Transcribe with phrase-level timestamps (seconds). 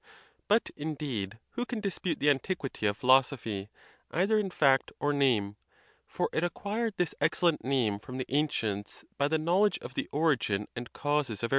[0.47, 3.67] But, indeed, who can dispute the antiquity of phi losophy,
[4.09, 5.57] either in fact or name?
[6.07, 10.09] For it acquired this ex cellent name from the ancients, by the knowledge of the
[10.11, 11.49] origin and causes of everything, both divine and human.